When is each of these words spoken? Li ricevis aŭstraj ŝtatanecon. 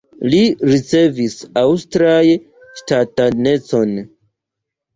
Li 0.33 0.37
ricevis 0.71 1.35
aŭstraj 1.63 2.23
ŝtatanecon. 2.81 3.97